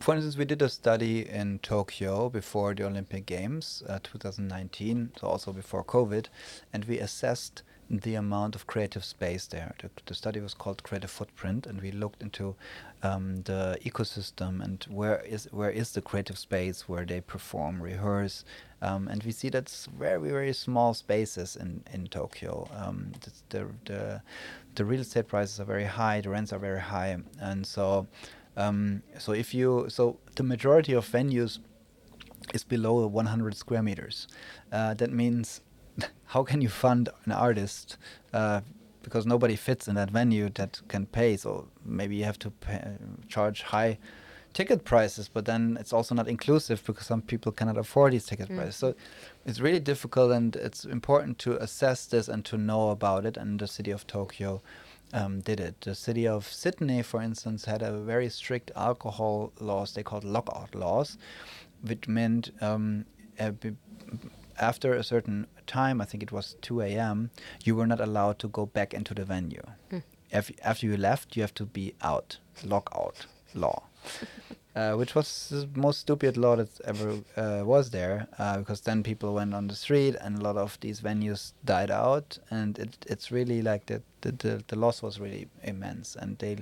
[0.02, 5.28] For instance, we did a study in Tokyo before the Olympic Games, uh, 2019, so
[5.28, 6.26] also before COVID,
[6.72, 9.76] and we assessed the amount of creative space there.
[9.80, 12.56] The, the study was called Creative Footprint, and we looked into
[13.04, 18.44] um, the ecosystem and where is where is the creative space where they perform, rehearse,
[18.80, 22.68] um, and we see that's very very small spaces in in Tokyo.
[22.74, 23.12] Um,
[23.50, 24.22] the the
[24.74, 28.08] the real estate prices are very high, the rents are very high, and so.
[28.56, 31.58] Um, so if you so the majority of venues
[32.52, 34.28] is below 100 square meters.
[34.70, 35.60] Uh, that means
[36.26, 37.96] how can you fund an artist
[38.32, 38.60] uh,
[39.02, 41.36] because nobody fits in that venue that can pay.
[41.36, 42.96] So maybe you have to pay,
[43.28, 43.98] charge high
[44.52, 48.48] ticket prices, but then it's also not inclusive because some people cannot afford these ticket
[48.50, 48.56] Mm.
[48.56, 48.76] prices.
[48.76, 48.94] So
[49.46, 53.36] it's really difficult, and it's important to assess this and to know about it.
[53.36, 54.60] And the city of Tokyo
[55.12, 55.80] um, did it.
[55.80, 59.92] The city of Sydney, for instance, had a very strict alcohol laws.
[59.92, 61.18] They called lockout laws,
[61.82, 63.04] which meant um,
[64.58, 67.30] after a certain time, I think it was 2 a.m.,
[67.64, 69.62] you were not allowed to go back into the venue.
[69.90, 69.98] Hmm.
[70.30, 72.38] If, after you left, you have to be out.
[72.64, 73.84] Lockout law.
[74.74, 79.02] uh, which was the most stupid law that ever uh, was there, uh, because then
[79.02, 82.96] people went on the street and a lot of these venues died out, and it,
[83.08, 86.56] it's really like the, the, the, the loss was really immense, and they,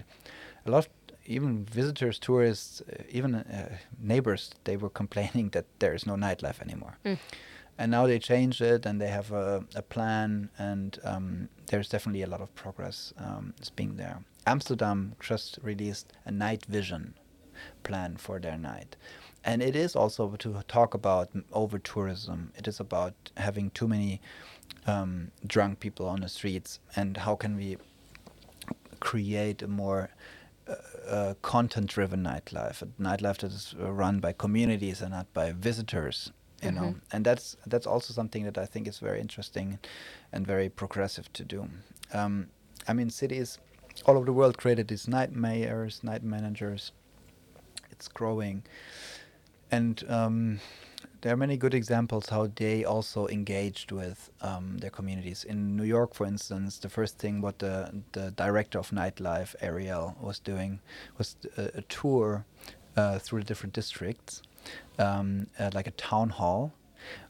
[0.66, 0.88] a lot of
[1.26, 6.60] even visitors, tourists, uh, even uh, neighbors, they were complaining that there is no nightlife
[6.60, 6.98] anymore.
[7.04, 7.18] Mm.
[7.78, 12.22] And now they changed it, and they have a, a plan, and um, there's definitely
[12.22, 14.18] a lot of progress um, is being there.
[14.46, 17.14] Amsterdam just released a night vision
[17.82, 18.96] plan for their night.
[19.44, 22.52] And it is also to talk about over tourism.
[22.56, 24.20] It is about having too many
[24.86, 27.76] um, drunk people on the streets, and how can we
[29.00, 30.10] create a more
[30.68, 30.74] uh,
[31.08, 36.32] uh, content-driven nightlife, a nightlife that is uh, run by communities and not by visitors.
[36.62, 37.00] You know, Mhm.
[37.12, 39.78] and that's that's also something that I think is very interesting
[40.30, 41.70] and very progressive to do.
[42.12, 42.48] Um,
[42.86, 43.58] I mean, cities
[44.04, 46.92] all over the world created these night mayors, night managers.
[48.00, 48.62] It's growing,
[49.70, 50.60] and um,
[51.20, 55.44] there are many good examples how they also engaged with um, their communities.
[55.44, 60.16] In New York, for instance, the first thing what the the director of nightlife, Ariel,
[60.18, 60.80] was doing
[61.18, 62.46] was a, a tour
[62.96, 64.40] uh, through the different districts,
[64.98, 66.72] um, uh, like a town hall,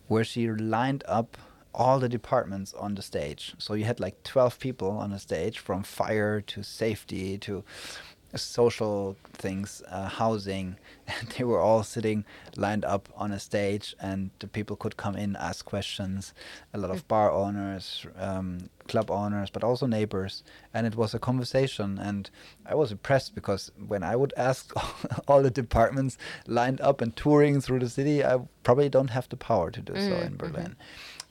[0.06, 1.36] where she lined up
[1.74, 3.54] all the departments on the stage.
[3.58, 7.64] So you had like 12 people on the stage from fire to safety to
[8.38, 10.76] social things, uh, housing,
[11.06, 12.24] and they were all sitting
[12.56, 16.32] lined up on a stage, and the people could come in, ask questions.
[16.74, 20.42] A lot of bar owners, um, club owners, but also neighbors,
[20.74, 21.98] and it was a conversation.
[21.98, 22.30] And
[22.66, 24.72] I was impressed because when I would ask
[25.28, 29.36] all the departments lined up and touring through the city, I probably don't have the
[29.36, 30.38] power to do so Mm, in mhm.
[30.38, 30.76] Berlin.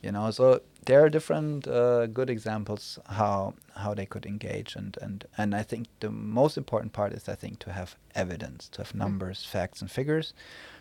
[0.02, 4.98] You know, so there are different uh, good examples how how they could engage and
[5.06, 8.78] and and I think the most important part is I think to have evidence, to
[8.82, 10.34] have numbers, facts, and figures,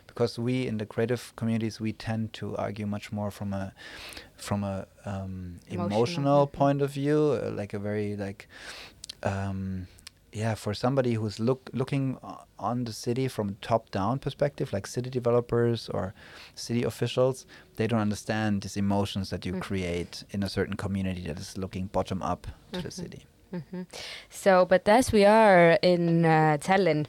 [0.06, 3.72] because we in the creative communities we tend to argue much more from a
[4.36, 8.48] from a um, Emotional, emotional point of view, uh, like a very like
[9.22, 9.86] um,
[10.32, 12.18] yeah, for somebody who's look looking
[12.58, 16.12] on the city from a top-down perspective, like city developers or
[16.54, 19.60] city officials, they don't understand these emotions that you Mhm.
[19.60, 22.92] create in a certain community that is looking bottom up to the Mhm.
[22.92, 23.26] city.
[23.50, 23.82] hmm
[24.30, 27.06] So, but as we are in uh, Tallinn,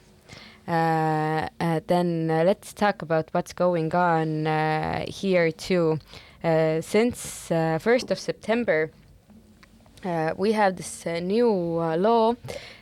[0.66, 5.98] uh, uh, then uh, let's talk about what's going on uh, here too.
[6.42, 8.90] Uh, since uh, 1st of September,
[10.04, 12.34] uh, we have this uh, new uh, law uh,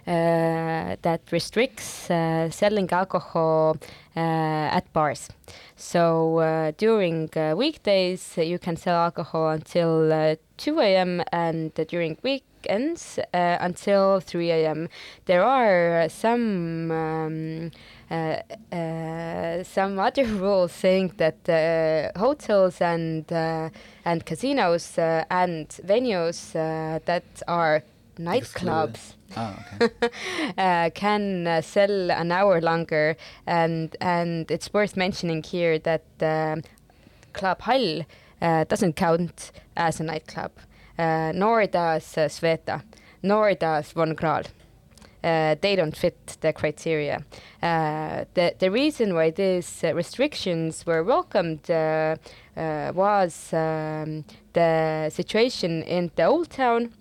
[0.06, 3.76] that restricts uh, selling alcohol
[4.16, 5.28] at bars.
[5.76, 11.22] So during weekdays, you can sell alcohol until uh, 2 a.m.
[11.30, 12.18] and during
[12.58, 14.88] weekends uh, until 3 a.m.
[15.26, 17.70] There are some um,
[18.10, 18.36] uh,
[18.74, 23.70] uh, some other rules saying that uh, hotels and uh,
[24.04, 27.82] and casinos uh, and venues uh, that are
[28.18, 30.08] nightclubs Ah, okay.
[30.58, 33.14] uh, can uh, sell an hour longer,
[33.46, 36.62] and and it's worth mentioning here that um
[37.34, 38.06] Club Hall
[38.40, 40.50] uh, doesn't count as a nightclub,
[40.98, 42.82] nor does uh, Sveta,
[43.22, 44.44] nor does Von Krahl.
[45.22, 47.24] Uh, they don't fit the criteria.
[47.60, 51.68] Uh, the the reason why these uh, restrictions were welcomed
[52.94, 56.92] was um, the situation in the old town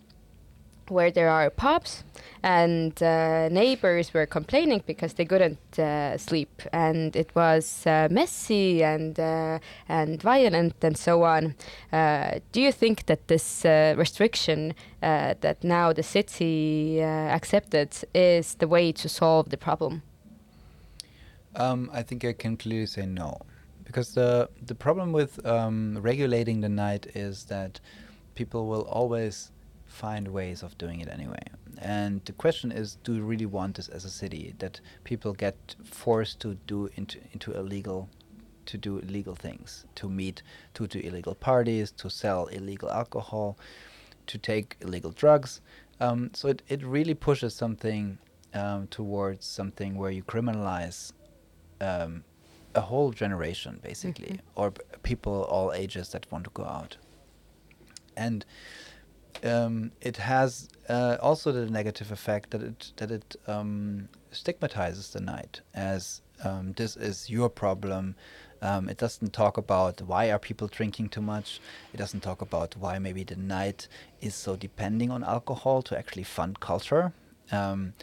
[0.89, 2.03] where there are pubs
[2.43, 8.83] and uh, neighbors were complaining because they couldn't uh, sleep and it was uh, messy
[8.83, 9.59] and uh,
[9.89, 11.55] and violent and so on.
[11.91, 18.67] Uh, do you think that this uh, restriction that now the city accepted is the
[18.67, 20.01] way to solve the problem?
[21.55, 23.39] Um, I think I can clearly say no,
[23.83, 27.79] because the the problem with um, regulating the night is that
[28.35, 29.51] people will always
[29.87, 31.43] find ways of doing it anyway.
[31.79, 35.75] And the question is, do we really want this as a city that people get
[35.83, 38.09] forced to do into into illegal
[38.65, 43.57] to do illegal things, to meet, to do illegal parties, to sell illegal alcohol,
[44.25, 45.61] to take illegal drugs.
[46.01, 48.17] Um, so it, it really pushes something
[48.53, 51.13] um, towards something where you criminalize
[51.79, 52.23] um,
[52.75, 54.39] a whole generation, basically, Mhm.
[54.55, 56.97] or p- people all ages that want to go out.
[58.17, 58.45] And
[59.43, 65.19] um, it has uh, also the negative effect that it that it um, stigmatizes the
[65.19, 68.15] night as um, this is your problem.
[68.61, 71.59] Um, it doesn't talk about why are people drinking too much.
[71.93, 73.87] It doesn't talk about why maybe the night
[74.19, 77.13] is so depending on alcohol to actually fund culture.
[77.51, 77.93] Um,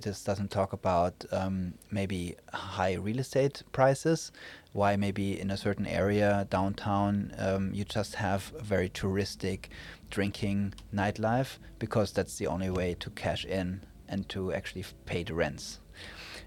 [0.00, 4.32] just doesn't talk about um, maybe high real estate prices.
[4.72, 9.66] Why maybe in a certain area downtown um, you just have a very touristic
[10.14, 15.34] drinking nightlife because that's the only way to cash in and to actually pay the
[15.34, 15.80] rents.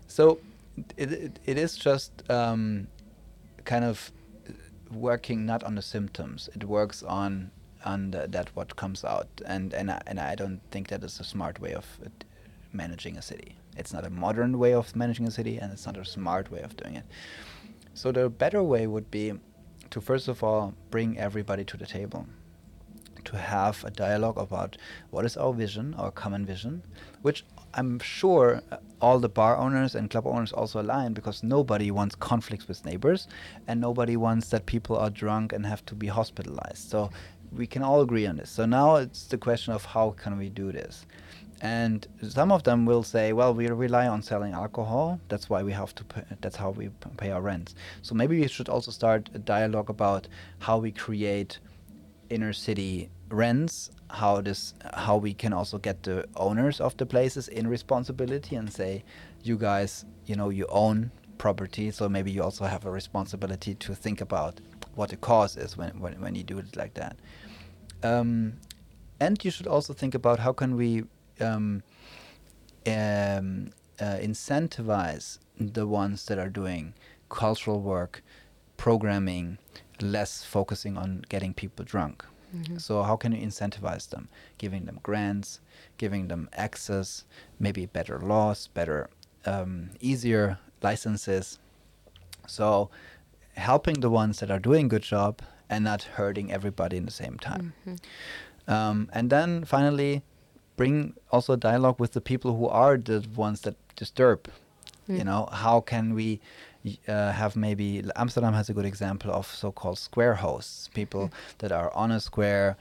[0.07, 0.39] So
[0.95, 2.88] it, it, it is just um,
[3.65, 4.11] kind of
[4.89, 6.49] working not on the symptoms.
[6.55, 7.51] It works on
[7.86, 11.20] on the, that what comes out, and and I, and I don't think that is
[11.20, 12.09] a smart way of uh,
[12.72, 13.55] managing a city.
[13.76, 16.61] It's not a modern way of managing a city, and it's not a smart way
[16.61, 17.05] of doing it.
[17.93, 19.34] So the better way would be
[19.89, 22.26] to first of all bring everybody to the table
[23.28, 24.78] to have a dialogue about
[25.12, 26.82] what is our vision, our common vision,
[27.22, 31.92] which I'm sure uh, all the bar owners and club owners also align because nobody
[31.92, 33.28] wants conflicts with neighbors
[33.68, 36.90] and nobody wants that people are drunk and have to be hospitalized.
[36.90, 37.10] So
[37.52, 38.50] we can all agree on this.
[38.50, 41.06] So now it's the question of how can we do this?
[41.62, 45.20] And some of them will say, well, we rely on selling alcohol.
[45.28, 46.04] That's why we have to.
[46.04, 47.76] Pay, that's how we pay our rents.
[48.04, 50.28] So maybe we should also start a dialogue about
[50.60, 51.60] how we create
[52.30, 57.48] inner city rents how this how we can also get the owners of the places
[57.50, 59.04] in responsibility and say
[59.44, 63.94] you guys you know you own property so maybe you also have a responsibility to
[63.94, 64.60] think about
[64.96, 67.18] what the cost is when when, when you do it like that.
[68.04, 68.54] Um,
[69.20, 71.04] and you should also think about how can we
[71.40, 71.84] um,
[72.86, 76.94] um, uh, incentivize the ones that are doing
[77.30, 78.24] cultural work
[78.78, 79.58] programming
[80.00, 82.24] less focusing on getting people drunk
[82.56, 82.78] Mm-hmm.
[82.78, 84.30] So how can you incentivize them?
[84.58, 85.60] Giving them grants,
[85.98, 87.26] giving them access,
[87.60, 89.10] maybe better laws, better,
[89.45, 91.60] um, easier licenses.
[92.48, 92.89] So
[93.56, 97.38] helping the ones that are doing good job and not hurting everybody in the same
[97.38, 97.74] time.
[97.86, 98.72] Mm-hmm.
[98.72, 100.24] Um, and then finally,
[100.76, 104.48] bring also dialogue with the people who are the ones that disturb.
[105.10, 105.18] Mm.
[105.18, 106.39] You know, how can we
[107.08, 111.32] uh, have maybe Amsterdam has a good example of so-called square hosts, people mm.
[111.60, 112.78] that are on a square,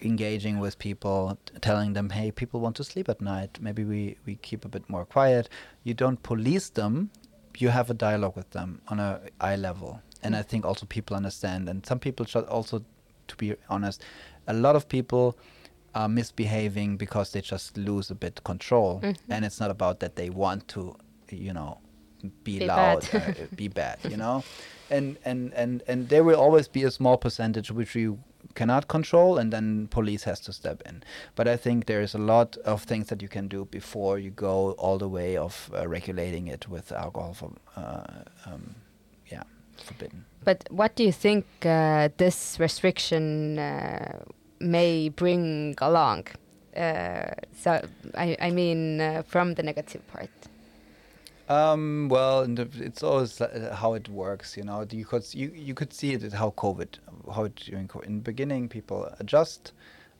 [0.00, 3.58] engaging with people, telling them, "Hey, people want to sleep at night.
[3.60, 5.48] Maybe we we keep a bit more quiet."
[5.84, 7.10] You don't police them.
[7.58, 10.38] You have a dialogue with them on a eye level, and mm.
[10.38, 11.68] I think also people understand.
[11.68, 12.84] And some people should also,
[13.28, 14.02] to be honest,
[14.46, 15.38] a lot of people
[15.94, 19.32] are misbehaving because they just lose a bit control, mm-hmm.
[19.32, 20.94] and it's not about that they want to,
[21.30, 21.78] you know,
[22.44, 23.20] be, be loud, uh,
[23.54, 24.44] be bad, you know,
[24.90, 28.18] and and and and there will always be a small percentage which you
[28.54, 31.02] cannot control, and then police has to step in.
[31.34, 34.30] But I think there is a lot of things that you can do before you
[34.30, 37.34] go all the way of uh, regulating it with alcohol.
[37.34, 38.04] For, uh,
[38.46, 38.74] um,
[39.26, 39.44] yeah,
[39.84, 40.24] forbidden.
[40.44, 44.24] But what do you think uh, this restriction uh,
[44.60, 46.26] may bring along?
[46.76, 47.80] Uh, so
[48.14, 50.30] I, I mean, from the negative part.
[51.48, 54.84] Um, well, it's always uh, how it works, you know.
[54.90, 56.88] You could you you could see it how COVID,
[57.32, 57.88] how it during.
[58.04, 59.72] In the beginning, people adjust,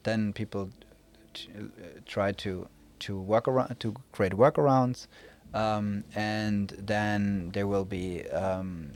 [0.05, 0.71] then people
[1.35, 1.63] uh,
[2.05, 2.69] try to
[3.01, 5.09] to work around to create workarounds,
[5.53, 8.93] um, and then there will be um,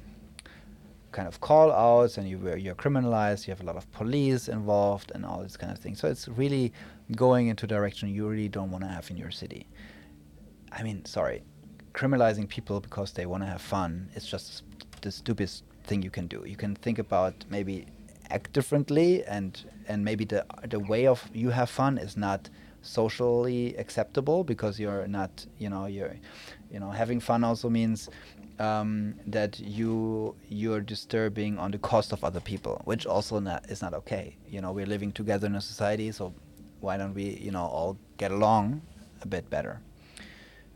[1.11, 3.49] kind of call outs, and you you're criminalized.
[3.49, 5.97] You have a lot of police involved, and all this kind of thing.
[5.97, 6.73] So it's really
[7.17, 9.67] going into direction you really don't want to have in your city.
[10.71, 11.43] I mean, sorry,
[11.95, 14.09] criminalizing people because they want to have fun.
[14.15, 14.63] Is just
[15.03, 16.45] the stupidest thing you can do.
[16.47, 17.87] You can think about maybe
[18.31, 22.49] act differently and and maybe the the way of you have fun is not
[22.83, 26.17] socially acceptable because you're not you know you're
[26.71, 28.09] you know having fun also means
[28.59, 33.83] um, that you you're disturbing on the cost of other people which also not, is
[33.83, 34.37] not okay.
[34.49, 36.33] You know we're living together in a society so
[36.81, 38.83] why don't we you know all get along
[39.23, 39.81] a bit better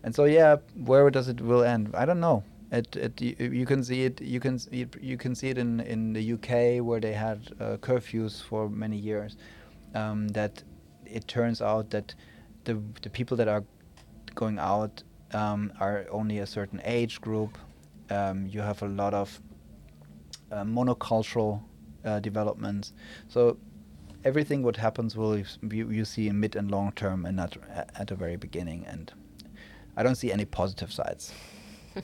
[0.05, 1.91] and so yeah, where does it will end?
[1.95, 2.45] I don't know.
[2.71, 5.81] It, it you, you can see it you can see you can see it in
[5.81, 9.37] in the UK where they had uh, curfews for many years.
[9.95, 10.63] Um, that
[11.07, 12.15] it turns out that
[12.65, 13.65] the the people that are
[14.35, 15.03] going out
[15.33, 17.57] um, are only a certain age group.
[18.11, 19.41] Um, you have a lot of
[20.53, 21.63] uh, monocultural
[22.05, 22.93] uh, developments.
[23.29, 23.57] So
[24.25, 25.47] everything what happens will you,
[25.91, 27.57] you see in mid and long term and not
[27.95, 29.11] at the very beginning and
[29.97, 31.33] I don't see any positive sides.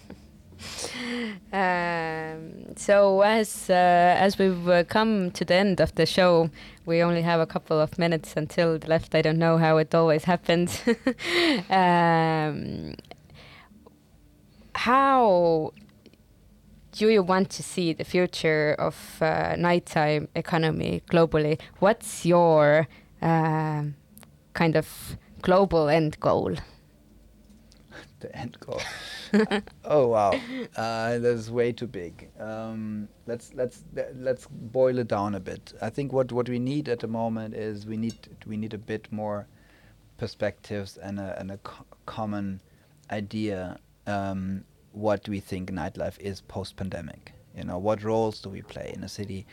[1.52, 6.50] um, so as uh, as we've uh, come to the end of the show,
[6.86, 9.14] we only have a couple of minutes until the left.
[9.14, 10.82] I don't know how it always happens.
[11.70, 12.94] um,
[14.74, 15.72] how
[16.92, 21.58] do you want to see the future of uh, nighttime economy globally?
[21.78, 22.88] What's your
[23.22, 23.82] uh,
[24.54, 26.56] kind of global end goal?
[28.20, 28.80] The end goal.
[29.84, 30.32] oh wow,
[30.76, 32.30] uh, that's way too big.
[32.38, 35.72] Um, let's let's let's boil it down a bit.
[35.80, 38.16] I think what what we need at the moment is we need
[38.46, 39.46] we need a bit more
[40.16, 42.60] perspectives and a and a co common
[43.10, 47.32] idea um, what we think nightlife is post pandemic.
[47.56, 49.46] You know, what roles do we play in a city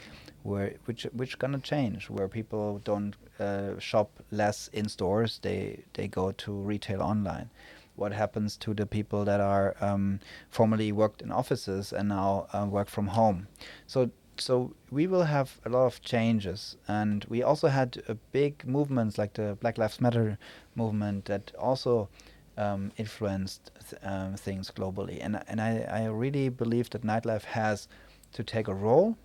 [0.44, 6.08] where which which gonna change where people don't uh, shop less in stores they they
[6.08, 7.50] go to retail online
[7.98, 10.20] what happens to the people that are um,
[10.50, 13.48] formerly worked in offices and now uh, work from home.
[13.86, 16.78] So so we will have a lot of changes.
[16.88, 20.38] And we also had uh, big movements like the black lives matter
[20.76, 22.10] movement that also
[22.58, 25.18] um, influenced th um, things globally.
[25.26, 25.72] And and I,
[26.02, 27.88] I really believe that nightlife has
[28.34, 29.18] to take a role.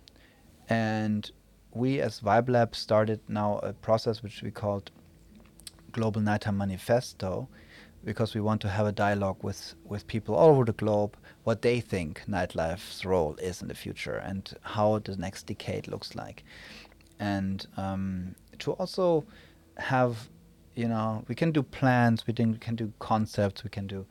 [0.69, 1.31] And
[1.71, 4.91] we as Vibe Lab started now a process which we called
[5.91, 7.47] Global Nighttime Manifesto
[8.03, 11.61] because we want to have a dialogue with, with people all over the globe what
[11.61, 16.43] they think nightlife's role is in the future and how the next decade looks like.
[17.19, 19.25] And um, to also
[19.77, 20.29] have,
[20.75, 24.05] you know, we can do plans, we can do concepts, we can do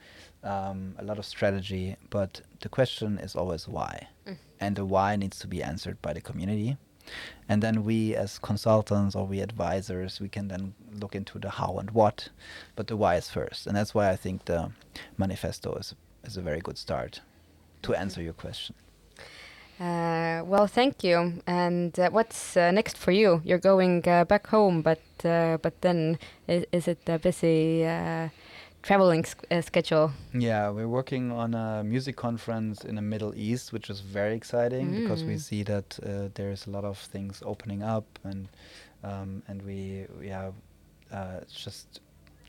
[0.45, 4.09] um, a lot of strategy, but the question is always why.
[4.27, 6.77] Mm and the why needs to be answered by the community.
[7.49, 11.79] And then we as consultants or we advisors, we can then look into the how
[11.79, 12.29] and what,
[12.77, 13.67] but the why is first.
[13.67, 14.71] And that's why I think the
[15.19, 15.95] manifesto is,
[16.25, 17.21] is a very good start
[17.83, 18.75] to answer your question.
[19.81, 21.43] Uh, well, thank you.
[21.47, 23.41] And uh, what's uh, next for you?
[23.45, 28.29] You're going uh, back home, but uh, but then is, is it a busy uh,
[28.83, 30.13] traveling uh, schedule?
[30.35, 34.91] Yeah, we're working on a music conference in the Middle East, which is very exciting
[34.91, 35.03] mm.
[35.03, 35.41] because we mm.
[35.41, 38.49] see that uh, there's a lot of things opening up, and
[39.05, 40.55] um, and we we have
[41.13, 42.01] uh, just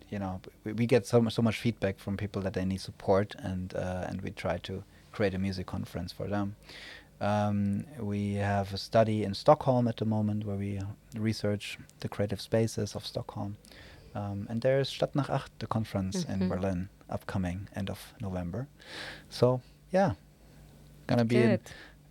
[0.09, 2.81] you know we, we get so much, so much feedback from people that they need
[2.81, 6.55] support, and uh, and we try to create a music conference for them.
[7.21, 10.81] Um, we have a study in Stockholm at the moment where we
[11.15, 13.55] research the creative spaces of Stockholm.
[14.15, 16.33] Um, and there's Stadt nach Acht, the conference mm -hmm.
[16.33, 16.49] in mm-hmm.
[16.49, 18.67] Berlin, upcoming end of November.
[19.29, 19.61] So
[19.91, 20.15] yeah,
[21.07, 21.59] gonna be in,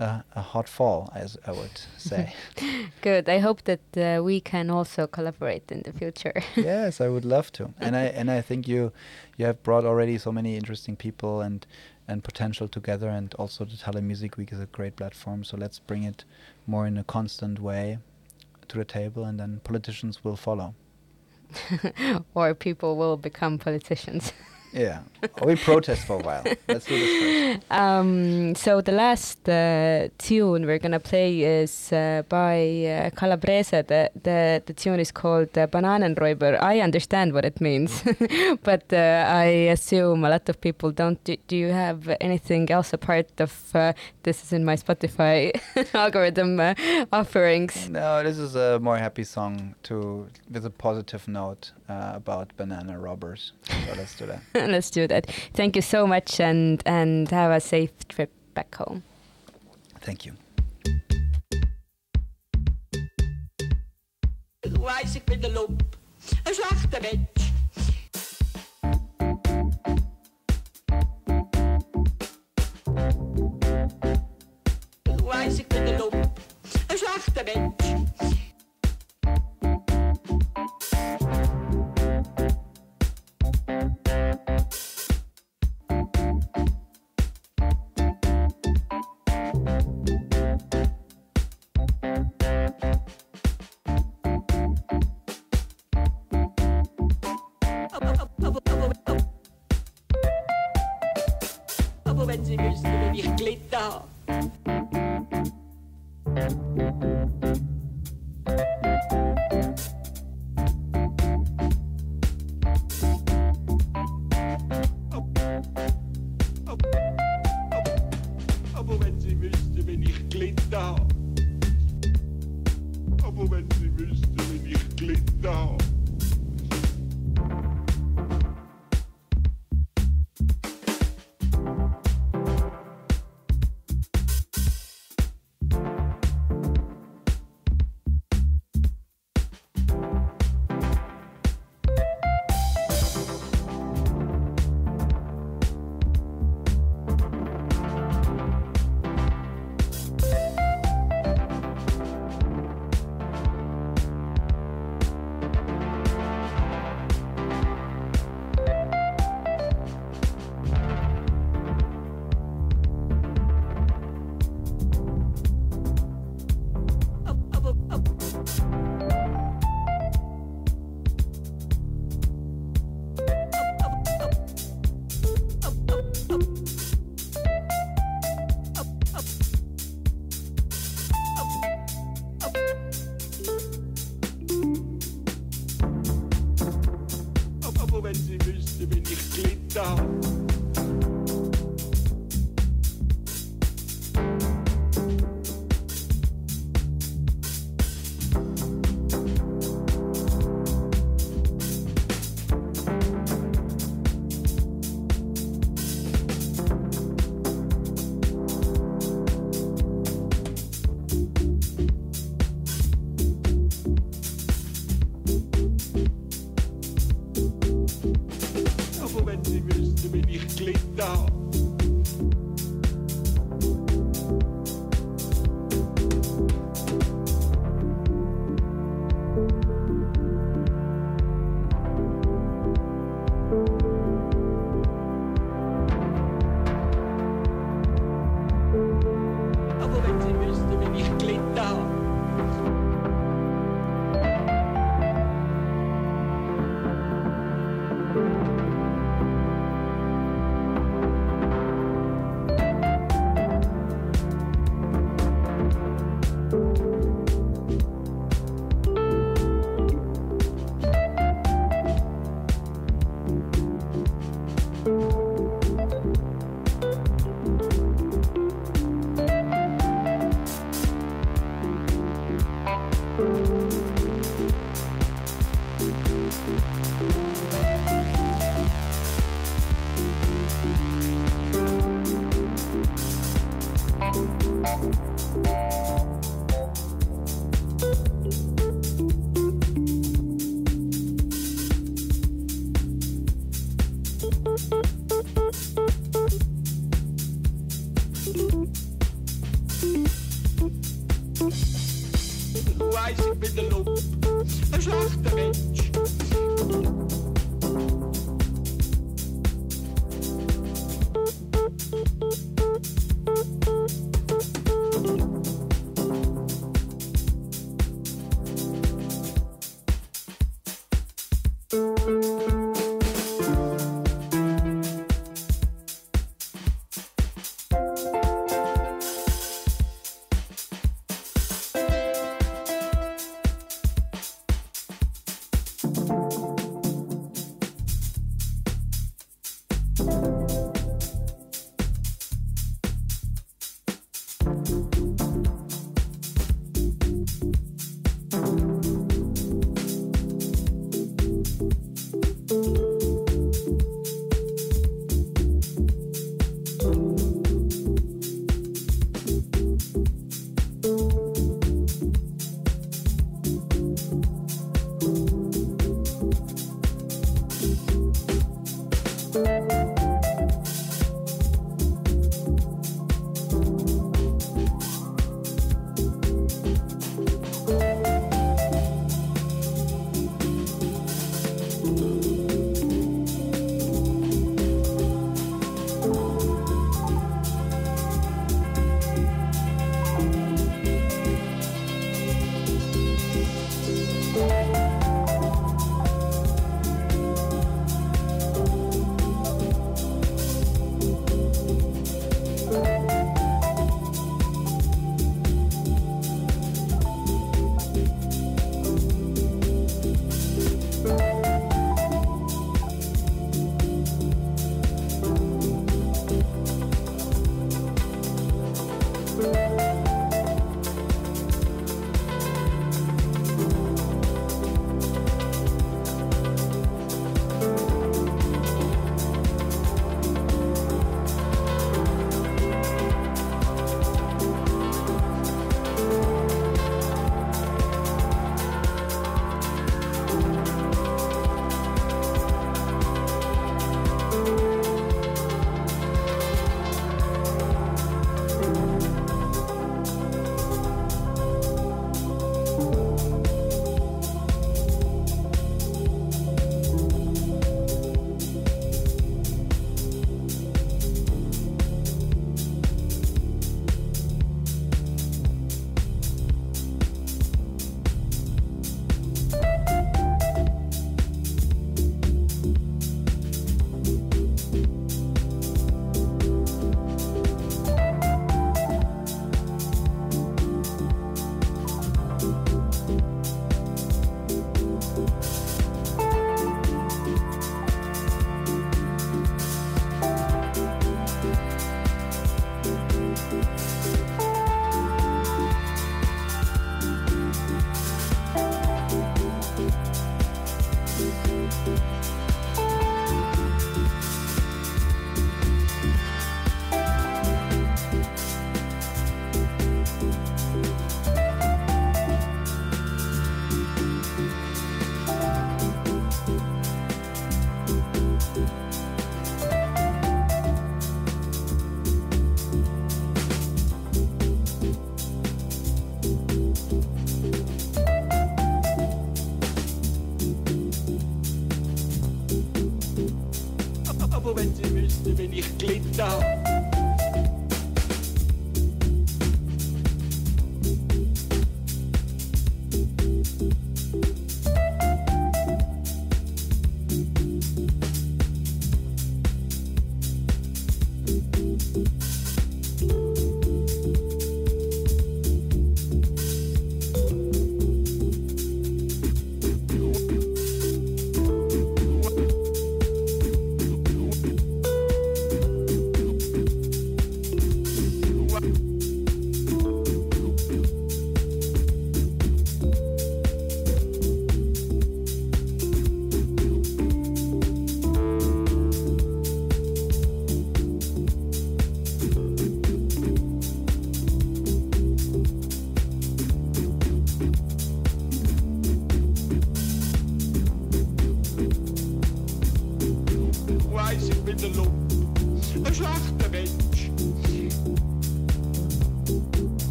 [0.00, 2.34] uh, a hot fall, as I would say.
[3.02, 3.28] Good.
[3.28, 6.42] I hope that uh, we can also collaborate in the future.
[6.56, 8.92] yes, I would love to, and I and I think you
[9.36, 11.66] you have brought already so many interesting people and
[12.06, 15.44] and potential together, and also the Tallinn Music Week is a great platform.
[15.44, 16.24] So let's bring it
[16.66, 17.98] more in a constant way
[18.68, 20.74] to the table, and then politicians will follow.
[22.34, 24.32] or people will become politicians.
[24.72, 25.00] Yeah,
[25.44, 26.44] we protest for a while.
[26.68, 27.72] Let's do this first.
[27.72, 33.82] Um, so the last uh, tune we're gonna play is uh, by uh, Calabrese.
[33.82, 36.60] The, the the tune is called uh, Bananenräuber.
[36.60, 38.02] I understand what it means,
[38.62, 41.22] but uh, I assume a lot of people don't.
[41.24, 43.92] Do, do you have anything else apart of uh,
[44.22, 45.58] this is in my Spotify
[45.94, 46.74] algorithm uh,
[47.12, 47.88] offerings?
[47.88, 52.98] No, this is a more happy song to with a positive note uh, about banana
[52.98, 53.52] robbers.
[53.62, 54.42] So let's do that.
[54.66, 55.26] let's do that.
[55.54, 59.02] Thank you so much, and and have a safe trip back home.
[60.00, 60.34] Thank you.
[64.80, 65.82] Wijs ik met de loop,
[66.44, 67.52] een zachte mens.
[75.24, 75.98] Wijs ik met de
[102.82, 104.77] müssen, wenn ich gelitten habe.